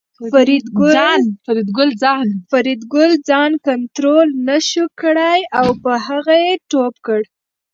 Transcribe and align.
فریدګل 2.51 3.11
ځان 3.29 3.51
کنترول 3.67 4.27
نشو 4.47 4.85
کړای 5.01 5.39
او 5.59 5.67
په 5.83 5.91
هغه 6.07 6.35
یې 6.45 6.53
ټوپ 6.69 6.95
کړ 7.05 7.21